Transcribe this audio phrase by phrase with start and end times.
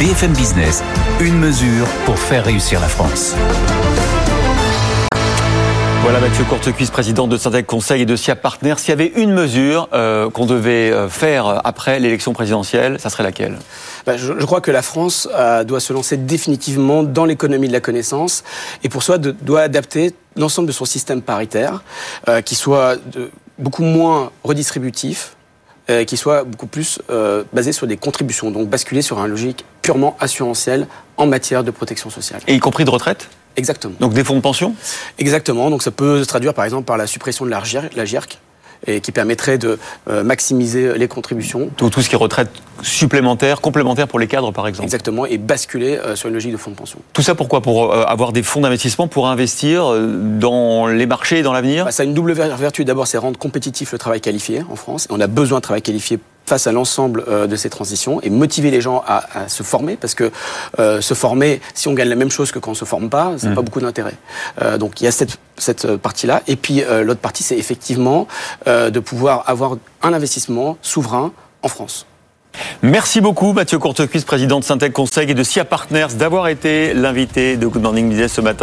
[0.00, 0.82] BFM Business,
[1.20, 3.34] une mesure pour faire réussir la France.
[6.00, 8.76] Voilà Mathieu Courtecuisse, président de Syntec Conseil et de SIA Partners.
[8.78, 13.24] S'il y avait une mesure euh, qu'on devait euh, faire après l'élection présidentielle, ça serait
[13.24, 13.58] laquelle?
[14.06, 17.74] Bah, je, je, crois que la France euh, doit se lancer définitivement dans l'économie de
[17.74, 18.42] la connaissance
[18.82, 21.82] et pour cela de, doit adapter l'ensemble de son système paritaire
[22.26, 25.36] euh, qui soit de, beaucoup moins redistributif,
[25.90, 29.64] euh, qui soit beaucoup plus euh, basé sur des contributions, donc basculer sur un logique
[29.82, 32.40] purement assurantielle en matière de protection sociale.
[32.46, 33.28] Et y compris de retraite?
[33.56, 33.94] Exactement.
[33.98, 34.74] Donc des fonds de pension?
[35.18, 35.68] Exactement.
[35.68, 37.62] Donc ça peut se traduire par exemple par la suppression de la
[38.04, 38.38] GIRC,
[38.86, 41.70] et qui permettrait de euh, maximiser les contributions.
[41.76, 42.50] Tout, tout, ce qui est retraite
[42.82, 44.84] supplémentaire, complémentaire pour les cadres par exemple.
[44.84, 46.98] Exactement, et basculer euh, sur une logique de fonds de pension.
[47.12, 47.60] Tout ça pourquoi?
[47.60, 49.84] Pour euh, avoir des fonds d'investissement pour investir
[50.38, 51.84] dans les marchés et dans l'avenir?
[51.84, 52.84] Bah, Ça a une double vertu.
[52.84, 55.06] D'abord, c'est rendre compétitif le travail qualifié en France.
[55.10, 56.18] Et on a besoin de travail qualifié
[56.50, 59.96] face à l'ensemble euh, de ces transitions et motiver les gens à, à se former
[59.96, 60.32] parce que
[60.80, 63.38] euh, se former, si on gagne la même chose que quand on se forme pas,
[63.38, 63.54] ça n'a mmh.
[63.54, 64.14] pas beaucoup d'intérêt.
[64.60, 66.42] Euh, donc il y a cette, cette partie-là.
[66.48, 68.26] Et puis euh, l'autre partie, c'est effectivement
[68.66, 72.06] de pouvoir avoir un investissement souverain en France.
[72.82, 77.56] Merci beaucoup Mathieu Courtecuisse, président de Syntec Conseil et de SIA Partners, d'avoir été l'invité
[77.56, 78.58] de Good Morning Business ce matin.